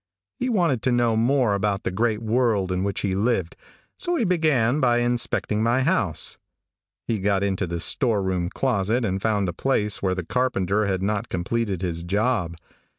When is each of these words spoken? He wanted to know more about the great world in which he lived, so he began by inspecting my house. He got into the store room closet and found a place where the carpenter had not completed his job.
He 0.39 0.49
wanted 0.49 0.81
to 0.81 0.91
know 0.91 1.15
more 1.15 1.53
about 1.53 1.83
the 1.83 1.91
great 1.91 2.23
world 2.23 2.71
in 2.71 2.83
which 2.83 3.01
he 3.01 3.13
lived, 3.13 3.55
so 3.99 4.15
he 4.15 4.23
began 4.25 4.79
by 4.79 4.97
inspecting 4.97 5.61
my 5.61 5.83
house. 5.83 6.39
He 7.07 7.19
got 7.19 7.43
into 7.43 7.67
the 7.67 7.79
store 7.79 8.23
room 8.23 8.49
closet 8.49 9.05
and 9.05 9.21
found 9.21 9.47
a 9.47 9.53
place 9.53 10.01
where 10.01 10.15
the 10.15 10.25
carpenter 10.25 10.87
had 10.87 11.03
not 11.03 11.29
completed 11.29 11.83
his 11.83 12.01
job. 12.01 12.55